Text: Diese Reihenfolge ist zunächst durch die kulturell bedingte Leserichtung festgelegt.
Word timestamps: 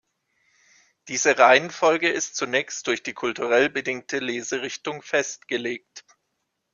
Diese 1.09 1.37
Reihenfolge 1.37 2.09
ist 2.09 2.35
zunächst 2.35 2.87
durch 2.87 3.03
die 3.03 3.13
kulturell 3.13 3.69
bedingte 3.69 4.17
Leserichtung 4.17 5.03
festgelegt. 5.03 6.03